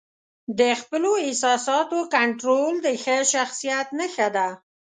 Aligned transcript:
د 0.59 0.61
خپلو 0.81 1.11
احساساتو 1.25 1.99
کنټرول 2.15 2.73
د 2.85 2.87
ښه 3.03 3.17
شخصیت 3.33 3.87
نښه 3.99 4.27
ده. 4.35 4.47